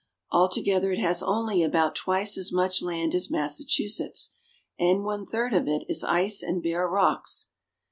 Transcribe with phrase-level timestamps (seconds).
[0.31, 4.33] Altogether it has only about twice as much land as Massachusetts,
[4.79, 7.49] and one third of it is ice and bare rocks.